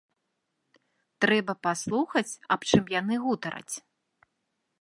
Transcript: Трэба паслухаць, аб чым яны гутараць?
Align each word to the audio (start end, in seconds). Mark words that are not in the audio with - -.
Трэба 1.25 1.53
паслухаць, 1.67 2.39
аб 2.57 2.61
чым 2.73 2.83
яны 2.99 3.15
гутараць? 3.27 3.75